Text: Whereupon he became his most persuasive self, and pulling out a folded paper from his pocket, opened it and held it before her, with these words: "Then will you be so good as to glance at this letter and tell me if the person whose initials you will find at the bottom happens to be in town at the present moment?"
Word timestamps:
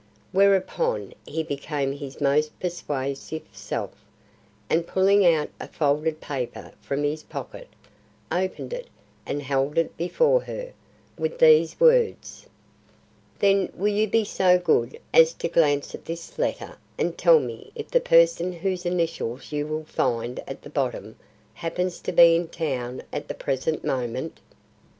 Whereupon 0.31 1.13
he 1.27 1.43
became 1.43 1.91
his 1.91 2.19
most 2.19 2.59
persuasive 2.59 3.43
self, 3.53 3.91
and 4.67 4.87
pulling 4.87 5.23
out 5.27 5.49
a 5.59 5.67
folded 5.67 6.19
paper 6.19 6.71
from 6.81 7.03
his 7.03 7.21
pocket, 7.21 7.67
opened 8.31 8.73
it 8.73 8.87
and 9.27 9.43
held 9.43 9.77
it 9.77 9.95
before 9.97 10.41
her, 10.45 10.73
with 11.19 11.37
these 11.37 11.79
words: 11.79 12.47
"Then 13.37 13.71
will 13.75 13.93
you 13.93 14.07
be 14.07 14.23
so 14.25 14.57
good 14.57 14.99
as 15.13 15.33
to 15.35 15.47
glance 15.47 15.93
at 15.93 16.05
this 16.05 16.39
letter 16.39 16.77
and 16.97 17.15
tell 17.15 17.39
me 17.39 17.71
if 17.75 17.91
the 17.91 18.01
person 18.01 18.51
whose 18.51 18.87
initials 18.87 19.51
you 19.51 19.67
will 19.67 19.85
find 19.85 20.39
at 20.47 20.63
the 20.63 20.71
bottom 20.71 21.15
happens 21.53 21.99
to 21.99 22.11
be 22.11 22.35
in 22.35 22.47
town 22.47 23.03
at 23.13 23.27
the 23.27 23.35
present 23.35 23.83
moment?" 23.85 24.39